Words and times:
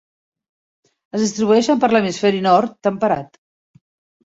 Es 1.17 1.25
distribueixen 1.25 1.85
per 1.85 1.91
l'hemisferi 1.93 2.41
Nord 2.49 2.77
temperat. 2.91 3.41